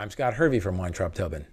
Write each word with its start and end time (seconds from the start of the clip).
I'm 0.00 0.10
Scott 0.10 0.34
Hervey 0.34 0.60
from 0.60 0.78
Weintraub 0.78 1.12
Tobin. 1.12 1.44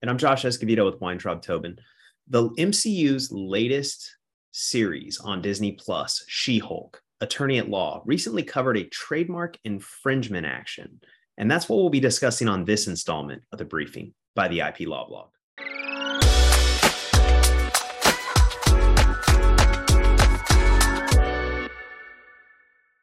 And 0.00 0.10
I'm 0.10 0.16
Josh 0.16 0.46
Escovedo 0.46 0.86
with 0.86 1.02
Weintraub 1.02 1.42
Tobin. 1.42 1.76
The 2.26 2.48
MCU's 2.48 3.30
latest 3.30 4.16
series 4.50 5.20
on 5.20 5.42
Disney 5.42 5.72
Plus, 5.72 6.24
She 6.26 6.58
Hulk, 6.58 7.02
Attorney 7.20 7.58
at 7.58 7.68
Law, 7.68 8.00
recently 8.06 8.44
covered 8.44 8.78
a 8.78 8.84
trademark 8.84 9.58
infringement 9.64 10.46
action. 10.46 11.02
And 11.36 11.50
that's 11.50 11.68
what 11.68 11.76
we'll 11.76 11.90
be 11.90 12.00
discussing 12.00 12.48
on 12.48 12.64
this 12.64 12.86
installment 12.86 13.42
of 13.52 13.58
the 13.58 13.66
briefing 13.66 14.14
by 14.34 14.48
the 14.48 14.60
IP 14.60 14.88
Law 14.88 15.06
Blog. 15.06 15.28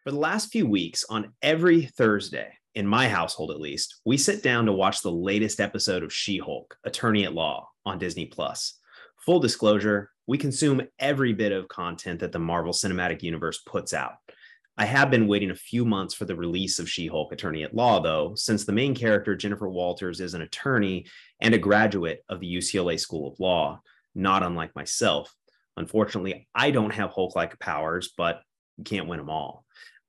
For 0.03 0.09
the 0.09 0.17
last 0.17 0.51
few 0.51 0.65
weeks, 0.65 1.05
on 1.07 1.33
every 1.43 1.83
Thursday, 1.83 2.53
in 2.75 2.85
my 2.87 3.07
household 3.07 3.51
at 3.51 3.59
least, 3.59 4.01
we 4.05 4.17
sit 4.17 4.43
down 4.43 4.65
to 4.65 4.73
watch 4.73 5.01
the 5.01 5.11
latest 5.11 5.59
episode 5.59 6.03
of 6.03 6.13
She 6.13 6.37
Hulk, 6.37 6.77
Attorney 6.83 7.25
at 7.25 7.33
Law 7.33 7.69
on 7.85 7.97
Disney 7.97 8.25
Plus. 8.25 8.79
Full 9.25 9.39
disclosure, 9.39 10.11
we 10.27 10.37
consume 10.37 10.81
every 10.99 11.33
bit 11.33 11.51
of 11.51 11.67
content 11.67 12.19
that 12.19 12.31
the 12.31 12.39
Marvel 12.39 12.73
Cinematic 12.73 13.23
Universe 13.23 13.61
puts 13.65 13.93
out. 13.93 14.13
I 14.77 14.85
have 14.85 15.11
been 15.11 15.27
waiting 15.27 15.51
a 15.51 15.55
few 15.55 15.83
months 15.83 16.13
for 16.13 16.23
the 16.23 16.35
release 16.35 16.79
of 16.79 16.89
She 16.89 17.07
Hulk 17.07 17.33
Attorney 17.33 17.63
at 17.63 17.75
Law, 17.75 17.99
though, 17.99 18.33
since 18.35 18.63
the 18.63 18.71
main 18.71 18.95
character, 18.95 19.35
Jennifer 19.35 19.67
Walters, 19.67 20.21
is 20.21 20.35
an 20.35 20.41
attorney 20.41 21.05
and 21.41 21.53
a 21.53 21.57
graduate 21.57 22.23
of 22.29 22.39
the 22.39 22.55
UCLA 22.55 22.97
School 22.97 23.29
of 23.29 23.39
Law, 23.39 23.81
not 24.15 24.41
unlike 24.41 24.73
myself. 24.75 25.35
Unfortunately, 25.75 26.47
I 26.55 26.71
don't 26.71 26.93
have 26.93 27.09
Hulk 27.09 27.35
like 27.35 27.59
powers, 27.59 28.13
but 28.15 28.41
you 28.77 28.85
can't 28.85 29.07
win 29.07 29.19
them 29.19 29.29
all. 29.29 29.65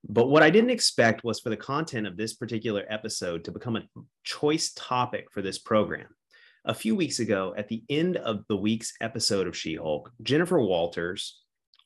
But 0.07 0.27
what 0.27 0.43
I 0.43 0.49
didn't 0.49 0.71
expect 0.71 1.23
was 1.23 1.39
for 1.39 1.49
the 1.49 1.57
content 1.57 2.07
of 2.07 2.17
this 2.17 2.33
particular 2.33 2.85
episode 2.89 3.43
to 3.45 3.51
become 3.51 3.75
a 3.75 3.83
choice 4.23 4.73
topic 4.75 5.31
for 5.31 5.41
this 5.41 5.59
program. 5.59 6.07
A 6.65 6.73
few 6.73 6.95
weeks 6.95 7.19
ago, 7.19 7.53
at 7.57 7.67
the 7.67 7.83
end 7.89 8.17
of 8.17 8.45
the 8.47 8.57
week's 8.57 8.93
episode 9.01 9.47
of 9.47 9.57
She 9.57 9.75
Hulk, 9.75 10.11
Jennifer 10.21 10.59
Walters, 10.59 11.41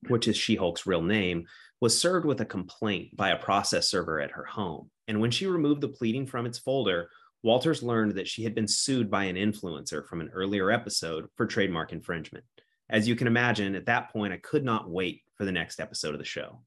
which 0.07 0.27
is 0.27 0.37
She 0.37 0.55
Hulk's 0.55 0.85
real 0.85 1.01
name, 1.01 1.45
was 1.81 1.99
served 1.99 2.25
with 2.25 2.41
a 2.41 2.45
complaint 2.45 3.15
by 3.15 3.29
a 3.29 3.37
process 3.37 3.89
server 3.89 4.19
at 4.19 4.31
her 4.31 4.45
home. 4.45 4.89
And 5.07 5.19
when 5.19 5.31
she 5.31 5.45
removed 5.45 5.81
the 5.81 5.89
pleading 5.89 6.25
from 6.25 6.45
its 6.45 6.57
folder, 6.57 7.09
Walters 7.43 7.83
learned 7.83 8.13
that 8.13 8.27
she 8.27 8.43
had 8.43 8.55
been 8.55 8.67
sued 8.67 9.11
by 9.11 9.25
an 9.25 9.35
influencer 9.35 10.05
from 10.05 10.19
an 10.19 10.31
earlier 10.33 10.71
episode 10.71 11.27
for 11.35 11.45
trademark 11.45 11.91
infringement. 11.91 12.43
As 12.89 13.07
you 13.07 13.15
can 13.15 13.27
imagine, 13.27 13.75
at 13.75 13.85
that 13.85 14.11
point, 14.11 14.33
I 14.33 14.37
could 14.37 14.63
not 14.63 14.89
wait 14.89 15.21
for 15.35 15.45
the 15.45 15.51
next 15.51 15.79
episode 15.79 16.13
of 16.13 16.19
the 16.19 16.25
show. 16.25 16.61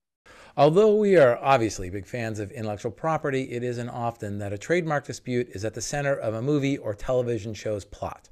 Although 0.59 0.97
we 0.97 1.17
are 1.17 1.39
obviously 1.41 1.89
big 1.89 2.05
fans 2.05 2.41
of 2.41 2.51
intellectual 2.51 2.91
property, 2.91 3.45
it 3.53 3.63
isn't 3.63 3.89
often 3.89 4.39
that 4.39 4.53
a 4.53 4.59
trademark 4.59 5.07
dispute 5.07 5.49
is 5.51 5.65
at 5.65 5.73
the 5.73 5.81
center 5.81 6.17
of 6.17 6.35
a 6.35 6.43
movie 6.43 6.77
or 6.77 6.95
television 6.95 7.55
show's 7.55 7.85
plot. 7.85 8.29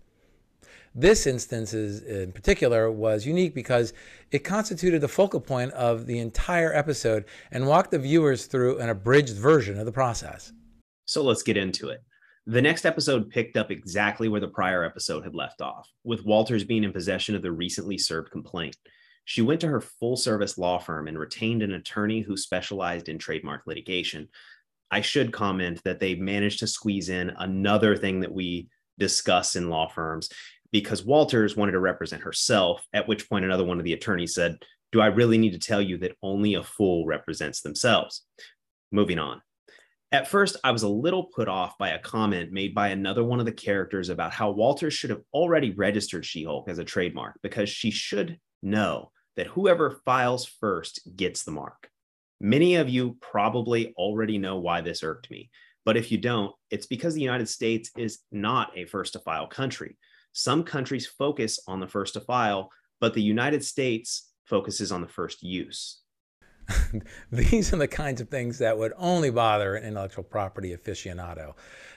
This 0.92 1.24
instance 1.24 1.72
is, 1.72 2.02
in 2.02 2.32
particular 2.32 2.91
was 2.91 3.28
unique 3.28 3.54
because 3.54 3.92
it 4.32 4.41
constituted 4.41 5.02
the 5.02 5.06
focal 5.06 5.41
point 5.41 5.70
of 5.74 6.06
the 6.06 6.19
entire 6.19 6.74
episode 6.74 7.27
and 7.52 7.69
walked 7.69 7.92
the 7.92 7.98
viewers 8.00 8.47
through 8.47 8.80
an 8.80 8.88
abridged 8.88 9.36
version 9.36 9.78
of 9.78 9.86
the 9.86 9.92
process. 9.92 10.52
So 11.04 11.22
let's 11.22 11.44
get 11.44 11.56
into 11.56 11.91
it. 11.91 12.02
The 12.47 12.62
next 12.62 12.86
episode 12.86 13.30
picked 13.30 13.56
up 13.56 13.70
exactly 13.70 14.28
where 14.28 14.41
the 14.41 14.48
prior 14.48 14.82
episode 14.82 15.22
had 15.22 15.36
left 15.36 15.60
off, 15.60 15.88
with 16.02 16.24
Walters 16.24 16.64
being 16.64 16.82
in 16.82 16.92
possession 16.92 17.36
of 17.36 17.42
the 17.42 17.52
recently 17.52 17.98
served 17.98 18.32
complaint. 18.32 18.77
She 19.27 19.42
went 19.42 19.60
to 19.62 19.69
her 19.69 19.80
full 19.80 20.16
service 20.16 20.56
law 20.56 20.78
firm 20.78 21.08
and 21.08 21.19
retained 21.19 21.62
an 21.62 21.72
attorney 21.72 22.20
who 22.20 22.36
specialized 22.36 23.08
in 23.08 23.19
trademark 23.19 23.66
litigation. 23.66 24.28
I 24.88 25.00
should 25.00 25.32
comment 25.32 25.82
that 25.84 25.98
they 25.98 26.14
managed 26.14 26.60
to 26.60 26.69
squeeze 26.69 27.08
in 27.08 27.30
another 27.30 27.97
thing 27.97 28.20
that 28.20 28.32
we 28.32 28.69
discuss 28.98 29.56
in 29.56 29.69
law 29.69 29.88
firms 29.88 30.28
because 30.70 31.04
Walters 31.04 31.56
wanted 31.56 31.72
to 31.72 31.80
represent 31.80 32.22
herself, 32.22 32.86
at 32.92 33.08
which 33.08 33.28
point 33.28 33.44
another 33.44 33.64
one 33.64 33.78
of 33.78 33.84
the 33.84 33.94
attorneys 33.94 34.32
said, 34.32 34.58
Do 34.92 35.00
I 35.00 35.06
really 35.06 35.38
need 35.38 35.52
to 35.52 35.58
tell 35.58 35.82
you 35.82 35.98
that 35.98 36.16
only 36.22 36.54
a 36.54 36.62
fool 36.62 37.04
represents 37.04 37.62
themselves? 37.62 38.25
Moving 38.92 39.19
on. 39.19 39.42
At 40.12 40.28
first, 40.28 40.56
I 40.62 40.70
was 40.70 40.84
a 40.84 40.88
little 40.88 41.25
put 41.25 41.48
off 41.48 41.76
by 41.78 41.91
a 41.91 41.98
comment 41.98 42.53
made 42.53 42.76
by 42.76 42.88
another 42.88 43.25
one 43.25 43.41
of 43.41 43.47
the 43.47 43.53
characters 43.53 44.09
about 44.09 44.32
how 44.32 44.53
Walters 44.53 44.94
should 44.94 45.10
have 45.10 45.22
already 45.34 45.72
registered 45.72 46.25
She 46.25 46.44
Hulk 46.44 46.69
as 46.69 46.78
a 46.78 46.84
trademark 46.84 47.41
because 47.42 47.69
she 47.69 47.91
should 47.91 48.38
know 48.62 49.10
that 49.36 49.48
whoever 49.48 50.00
files 50.04 50.44
first 50.44 51.00
gets 51.16 51.44
the 51.44 51.50
mark. 51.50 51.88
Many 52.41 52.76
of 52.76 52.88
you 52.88 53.16
probably 53.20 53.94
already 53.97 54.38
know 54.38 54.58
why 54.58 54.80
this 54.80 55.02
irked 55.02 55.30
me, 55.30 55.50
but 55.84 55.97
if 55.97 56.10
you 56.10 56.19
don't, 56.19 56.54
it's 56.70 56.86
because 56.86 57.14
the 57.14 57.22
United 57.22 57.48
States 57.48 57.91
is 57.97 58.20
not 58.32 58.76
a 58.76 58.84
first 58.86 59.14
to 59.14 59.20
file 59.20 59.47
country. 59.47 59.97
Some 60.32 60.64
countries 60.64 61.06
focus 61.06 61.60
on 61.66 61.80
the 61.80 61.88
first 61.88 62.14
to 62.14 62.20
file, 62.20 62.70
but 63.00 63.14
the 63.14 63.22
United 63.22 63.64
States 63.64 64.30
focuses 64.44 64.92
on 64.92 65.00
the 65.00 65.08
first 65.08 65.42
use. 65.42 66.00
These 67.32 67.72
are 67.72 67.77
the 67.77 67.88
kinds 67.88 68.21
of 68.21 68.28
things 68.28 68.59
that 68.59 68.77
would 68.78 68.93
only 68.97 69.31
bother 69.31 69.77
an 69.77 69.84
intellectual 69.84 70.25
property 70.25 70.77
aficionado. 70.77 71.54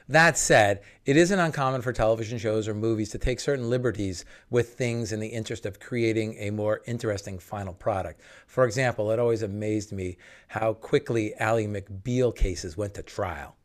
That 0.08 0.40
said, 0.40 0.82
it 1.06 1.18
isn't 1.18 1.40
uncommon 1.40 1.84
for 1.84 1.94
television 1.94 2.40
shows 2.40 2.68
or 2.68 2.74
movies 2.74 3.10
to 3.12 3.20
take 3.20 3.40
certain 3.40 3.70
liberties 3.70 4.26
with 4.50 4.74
things 4.74 5.12
in 5.12 5.20
the 5.20 5.28
interest 5.28 5.68
of 5.68 5.80
creating 5.80 6.36
a 6.40 6.50
more 6.50 6.82
interesting 6.88 7.38
final 7.38 7.74
product. 7.74 8.22
For 8.48 8.66
example, 8.66 9.12
it 9.12 9.20
always 9.20 9.44
amazed 9.44 9.92
me 9.92 10.18
how 10.48 10.74
quickly 10.74 11.36
Ally 11.36 11.68
McBeal 11.68 12.36
cases 12.36 12.76
went 12.76 12.96
to 12.96 13.04
trial. 13.04 13.56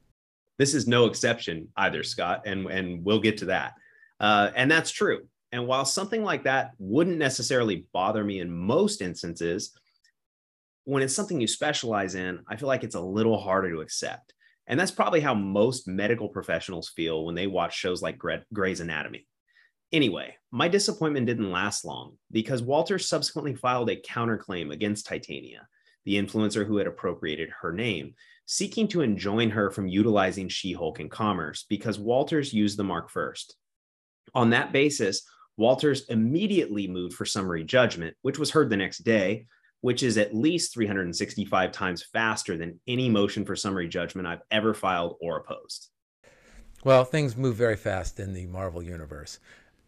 This 0.58 0.74
is 0.74 0.86
no 0.86 1.06
exception 1.06 1.68
either, 1.78 2.02
Scott, 2.02 2.42
and, 2.44 2.66
and 2.66 3.02
we'll 3.04 3.20
get 3.20 3.38
to 3.38 3.46
that. 3.46 3.72
Uh, 4.20 4.50
and 4.54 4.70
that's 4.70 4.90
true. 4.90 5.26
And 5.50 5.66
while 5.66 5.84
something 5.84 6.22
like 6.22 6.44
that 6.44 6.72
wouldn't 6.78 7.16
necessarily 7.16 7.86
bother 7.92 8.22
me 8.22 8.40
in 8.40 8.50
most 8.50 9.00
instances, 9.00 9.72
when 10.84 11.02
it's 11.02 11.14
something 11.14 11.40
you 11.40 11.46
specialize 11.46 12.14
in, 12.14 12.40
I 12.48 12.56
feel 12.56 12.68
like 12.68 12.84
it's 12.84 12.94
a 12.94 13.00
little 13.00 13.38
harder 13.38 13.70
to 13.70 13.80
accept. 13.80 14.34
And 14.66 14.78
that's 14.78 14.90
probably 14.90 15.20
how 15.20 15.34
most 15.34 15.88
medical 15.88 16.28
professionals 16.28 16.92
feel 16.94 17.24
when 17.24 17.34
they 17.34 17.46
watch 17.46 17.76
shows 17.76 18.02
like 18.02 18.18
Grey's 18.52 18.80
Anatomy. 18.80 19.26
Anyway, 19.92 20.34
my 20.50 20.68
disappointment 20.68 21.26
didn't 21.26 21.52
last 21.52 21.84
long 21.84 22.16
because 22.30 22.62
Walter 22.62 22.98
subsequently 22.98 23.54
filed 23.54 23.90
a 23.90 24.00
counterclaim 24.00 24.72
against 24.72 25.06
Titania, 25.06 25.68
the 26.04 26.16
influencer 26.16 26.66
who 26.66 26.78
had 26.78 26.86
appropriated 26.86 27.50
her 27.60 27.72
name, 27.72 28.14
seeking 28.46 28.88
to 28.88 29.02
enjoin 29.02 29.50
her 29.50 29.70
from 29.70 29.86
utilizing 29.86 30.48
She 30.48 30.72
Hulk 30.72 31.00
in 31.00 31.08
commerce 31.08 31.64
because 31.68 31.98
Walters 31.98 32.52
used 32.52 32.78
the 32.78 32.84
mark 32.84 33.10
first. 33.10 33.56
On 34.34 34.50
that 34.50 34.72
basis, 34.72 35.22
Walters 35.56 36.06
immediately 36.08 36.88
moved 36.88 37.14
for 37.14 37.24
summary 37.24 37.64
judgment, 37.64 38.16
which 38.22 38.38
was 38.38 38.50
heard 38.50 38.70
the 38.70 38.76
next 38.76 38.98
day, 38.98 39.46
which 39.84 40.02
is 40.02 40.16
at 40.16 40.34
least 40.34 40.72
365 40.72 41.70
times 41.70 42.02
faster 42.02 42.56
than 42.56 42.80
any 42.88 43.10
motion 43.10 43.44
for 43.44 43.54
summary 43.54 43.86
judgment 43.86 44.26
I've 44.26 44.40
ever 44.50 44.72
filed 44.72 45.18
or 45.20 45.36
opposed. 45.36 45.90
Well, 46.84 47.04
things 47.04 47.36
move 47.36 47.56
very 47.56 47.76
fast 47.76 48.18
in 48.18 48.32
the 48.32 48.46
Marvel 48.46 48.82
universe. 48.82 49.38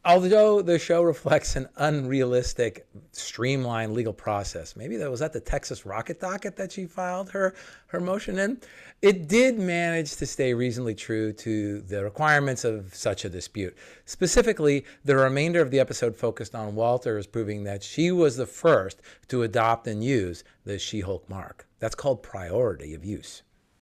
Although 0.06 0.62
the 0.62 0.78
show 0.78 1.03
reflects 1.03 1.56
an 1.56 1.69
unrealistic, 1.78 2.87
streamlined 3.11 3.93
legal 3.93 4.12
process, 4.12 4.77
maybe 4.77 4.97
that 4.99 5.11
was 5.11 5.19
that 5.19 5.33
the 5.33 5.41
Texas 5.41 5.84
Rocket 5.84 6.21
docket 6.21 6.55
that 6.55 6.71
she 6.71 6.87
filed 6.87 7.28
her, 7.31 7.56
her 7.89 7.99
motion 7.99 8.39
in. 8.39 8.61
It 9.03 9.27
did 9.27 9.59
manage 9.59 10.15
to 10.15 10.25
stay 10.25 10.55
reasonably 10.55 10.95
true 10.95 11.33
to 11.33 11.81
the 11.81 12.05
requirements 12.05 12.62
of 12.62 12.95
such 12.95 13.25
a 13.25 13.28
dispute. 13.28 13.77
Specifically, 14.05 14.84
the 15.05 15.16
remainder 15.16 15.61
of 15.61 15.72
the 15.72 15.81
episode 15.81 16.16
focused 16.16 16.55
on 16.55 16.77
Walters 16.77 17.27
proving 17.27 17.65
that 17.65 17.83
she 17.83 18.12
was 18.12 18.37
the 18.37 18.47
first 18.47 19.03
to 19.27 19.43
adopt 19.43 19.89
and 19.89 20.05
use 20.05 20.45
the 20.65 20.78
She 20.78 21.00
Hulk 21.00 21.28
mark. 21.28 21.66
That's 21.81 21.97
called 21.97 22.22
priority 22.22 22.95
of 22.95 23.05
use. 23.05 23.43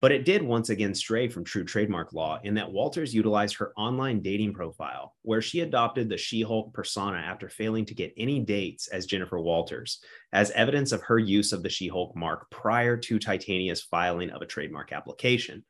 But 0.05 0.13
it 0.13 0.27
did 0.27 0.43
once 0.43 0.69
again 0.69 0.95
stray 0.95 1.29
from 1.29 1.45
true 1.45 1.65
trademark 1.65 2.13
law 2.13 2.39
in 2.45 2.53
that 2.57 2.71
Walters 2.71 3.15
utilized 3.15 3.57
her 3.57 3.73
online 3.75 4.21
dating 4.21 4.53
profile, 4.53 5.15
where 5.23 5.41
she 5.41 5.61
adopted 5.61 6.11
the 6.11 6.19
She 6.19 6.43
Hulk 6.43 6.75
persona 6.75 7.17
after 7.17 7.49
failing 7.49 7.87
to 7.87 7.95
get 7.95 8.13
any 8.19 8.41
dates 8.41 8.87
as 8.89 9.07
Jennifer 9.07 9.41
Walters, 9.41 10.01
as 10.35 10.51
evidence 10.51 10.93
of 10.93 11.01
her 11.05 11.19
use 11.19 11.55
of 11.55 11.63
the 11.63 11.71
She 11.71 11.89
Hulk 11.89 12.15
mark 12.15 12.51
prior 12.51 12.99
to 12.99 13.19
Titania's 13.19 13.81
filing 13.81 14.29
of 14.29 14.43
a 14.43 14.47
trademark 14.47 14.93
application. 14.93 15.65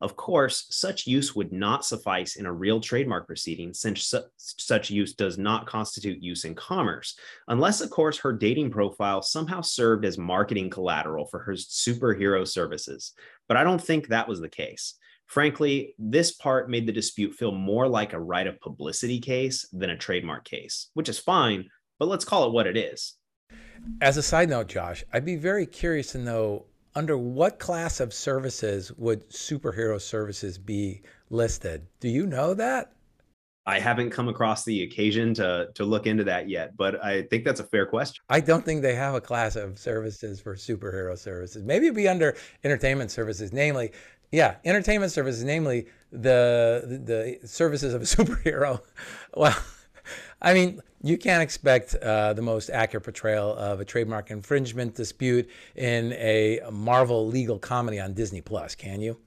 Of 0.00 0.14
course, 0.14 0.66
such 0.70 1.06
use 1.06 1.34
would 1.34 1.52
not 1.52 1.84
suffice 1.84 2.36
in 2.36 2.44
a 2.44 2.52
real 2.52 2.80
trademark 2.80 3.26
proceeding 3.26 3.72
since 3.72 4.04
su- 4.04 4.24
such 4.36 4.90
use 4.90 5.14
does 5.14 5.38
not 5.38 5.66
constitute 5.66 6.22
use 6.22 6.44
in 6.44 6.54
commerce, 6.54 7.18
unless, 7.48 7.80
of 7.80 7.88
course, 7.88 8.18
her 8.18 8.32
dating 8.32 8.70
profile 8.70 9.22
somehow 9.22 9.62
served 9.62 10.04
as 10.04 10.18
marketing 10.18 10.68
collateral 10.68 11.26
for 11.26 11.38
her 11.40 11.54
superhero 11.54 12.46
services. 12.46 13.12
But 13.48 13.56
I 13.56 13.64
don't 13.64 13.82
think 13.82 14.08
that 14.08 14.28
was 14.28 14.40
the 14.40 14.50
case. 14.50 14.94
Frankly, 15.26 15.94
this 15.98 16.32
part 16.32 16.70
made 16.70 16.86
the 16.86 16.92
dispute 16.92 17.34
feel 17.34 17.52
more 17.52 17.88
like 17.88 18.12
a 18.12 18.20
right 18.20 18.46
of 18.46 18.60
publicity 18.60 19.18
case 19.18 19.66
than 19.72 19.90
a 19.90 19.96
trademark 19.96 20.44
case, 20.44 20.90
which 20.94 21.08
is 21.08 21.18
fine, 21.18 21.68
but 21.98 22.08
let's 22.08 22.24
call 22.24 22.46
it 22.46 22.52
what 22.52 22.66
it 22.66 22.76
is. 22.76 23.14
As 24.00 24.16
a 24.16 24.22
side 24.22 24.50
note, 24.50 24.68
Josh, 24.68 25.04
I'd 25.12 25.24
be 25.24 25.36
very 25.36 25.66
curious 25.66 26.12
to 26.12 26.18
know 26.18 26.66
under 26.96 27.16
what 27.18 27.58
class 27.58 28.00
of 28.00 28.12
services 28.12 28.90
would 28.96 29.28
superhero 29.28 30.00
services 30.00 30.56
be 30.56 31.02
listed. 31.30 31.86
Do 32.00 32.08
you 32.08 32.26
know 32.26 32.54
that? 32.54 32.92
I 33.66 33.80
haven't 33.80 34.10
come 34.10 34.28
across 34.28 34.64
the 34.64 34.84
occasion 34.84 35.34
to 35.34 35.68
to 35.74 35.84
look 35.84 36.06
into 36.06 36.24
that 36.24 36.48
yet, 36.48 36.76
but 36.76 37.04
I 37.04 37.22
think 37.22 37.44
that's 37.44 37.60
a 37.60 37.64
fair 37.64 37.84
question. 37.84 38.22
I 38.28 38.40
don't 38.40 38.64
think 38.64 38.80
they 38.80 38.94
have 38.94 39.14
a 39.14 39.20
class 39.20 39.56
of 39.56 39.78
services 39.78 40.40
for 40.40 40.54
superhero 40.54 41.18
services. 41.18 41.64
Maybe 41.64 41.86
it'd 41.86 41.96
be 41.96 42.08
under 42.08 42.36
entertainment 42.62 43.10
services, 43.10 43.52
namely, 43.52 43.90
yeah, 44.30 44.56
entertainment 44.64 45.10
services, 45.10 45.42
namely 45.42 45.86
the 46.12 47.38
the 47.40 47.46
services 47.46 47.92
of 47.92 48.02
a 48.02 48.04
superhero. 48.16 48.80
Well, 49.34 49.58
I 50.40 50.54
mean, 50.54 50.80
you 51.02 51.18
can't 51.18 51.42
expect 51.42 51.94
uh, 51.96 52.32
the 52.32 52.42
most 52.42 52.70
accurate 52.70 53.04
portrayal 53.04 53.54
of 53.56 53.80
a 53.80 53.84
trademark 53.84 54.30
infringement 54.30 54.94
dispute 54.94 55.48
in 55.74 56.12
a 56.14 56.60
Marvel 56.70 57.26
legal 57.26 57.58
comedy 57.58 58.00
on 58.00 58.14
Disney 58.14 58.40
Plus, 58.40 58.74
can 58.74 59.00
you? 59.00 59.18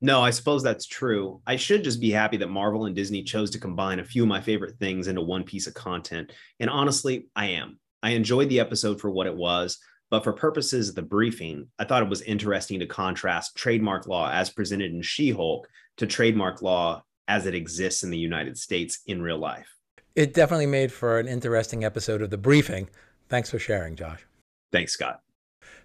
No, 0.00 0.20
I 0.20 0.30
suppose 0.30 0.62
that's 0.62 0.86
true. 0.86 1.40
I 1.46 1.56
should 1.56 1.82
just 1.82 2.00
be 2.00 2.10
happy 2.10 2.36
that 2.38 2.48
Marvel 2.48 2.84
and 2.84 2.94
Disney 2.94 3.22
chose 3.22 3.50
to 3.50 3.58
combine 3.58 3.98
a 3.98 4.04
few 4.04 4.22
of 4.22 4.28
my 4.28 4.40
favorite 4.40 4.78
things 4.78 5.08
into 5.08 5.22
one 5.22 5.42
piece 5.42 5.66
of 5.66 5.74
content. 5.74 6.32
And 6.60 6.68
honestly, 6.68 7.28
I 7.34 7.46
am. 7.46 7.78
I 8.02 8.10
enjoyed 8.10 8.50
the 8.50 8.60
episode 8.60 9.00
for 9.00 9.10
what 9.10 9.26
it 9.26 9.34
was, 9.34 9.78
but 10.10 10.22
for 10.22 10.32
purposes 10.32 10.90
of 10.90 10.94
the 10.94 11.02
briefing, 11.02 11.68
I 11.78 11.84
thought 11.84 12.02
it 12.02 12.10
was 12.10 12.22
interesting 12.22 12.78
to 12.80 12.86
contrast 12.86 13.56
trademark 13.56 14.06
law 14.06 14.30
as 14.30 14.50
presented 14.50 14.92
in 14.92 15.02
She 15.02 15.30
Hulk 15.30 15.66
to 15.96 16.06
trademark 16.06 16.60
law 16.60 17.02
as 17.26 17.46
it 17.46 17.54
exists 17.54 18.02
in 18.02 18.10
the 18.10 18.18
United 18.18 18.58
States 18.58 19.00
in 19.06 19.22
real 19.22 19.38
life. 19.38 19.75
It 20.16 20.32
definitely 20.32 20.66
made 20.66 20.92
for 20.92 21.18
an 21.18 21.28
interesting 21.28 21.84
episode 21.84 22.22
of 22.22 22.30
the 22.30 22.38
briefing. 22.38 22.88
Thanks 23.28 23.50
for 23.50 23.58
sharing, 23.58 23.96
Josh. 23.96 24.24
Thanks, 24.72 24.94
Scott. 24.94 25.20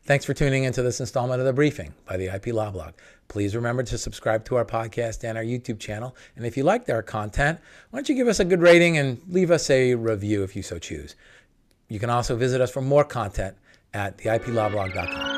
Thanks 0.04 0.26
for 0.26 0.34
tuning 0.34 0.64
into 0.64 0.82
this 0.82 1.00
installment 1.00 1.42
of 1.42 1.46
The 1.46 1.54
Briefing 1.54 1.94
by 2.08 2.18
the 2.18 2.34
IP 2.34 2.48
Law 2.48 2.72
Blog. 2.72 2.94
Please 3.28 3.56
remember 3.56 3.84
to 3.84 3.98
subscribe 3.98 4.46
to 4.46 4.56
our 4.56 4.66
podcast 4.66 5.24
and 5.24 5.38
our 5.38 5.44
YouTube 5.44 5.80
channel. 5.80 6.16
And 6.36 6.46
if 6.46 6.58
you 6.58 6.64
liked 6.64 6.90
our 6.90 7.04
content, 7.04 7.60
why 7.90 7.98
don't 8.00 8.10
you 8.10 8.16
give 8.16 8.28
us 8.28 8.40
a 8.40 8.46
good 8.46 8.62
rating 8.62 8.98
and 8.98 9.22
leave 9.28 9.52
us 9.52 9.70
a 9.70 9.96
review 9.96 10.44
if 10.44 10.56
you 10.56 10.64
so 10.64 10.80
choose. 10.80 11.16
You 11.88 12.00
can 12.00 12.10
also 12.10 12.36
visit 12.36 12.62
us 12.62 12.72
for 12.72 12.82
more 12.82 13.04
content 13.04 13.58
at 13.94 14.18
theiplawblog.com. 14.18 15.31